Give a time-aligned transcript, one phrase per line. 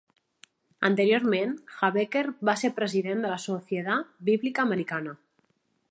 [0.87, 1.51] Anteriorment,
[1.89, 5.17] Habecker va ser president de la Sociedad Bíblica Americana.